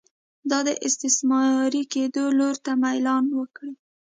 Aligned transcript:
دا 0.49 0.59
د 0.67 0.69
استثماري 0.87 1.83
کېدو 1.93 2.23
لور 2.37 2.55
ته 2.65 2.71
میلان 2.83 3.25
وکړي. 3.39 3.73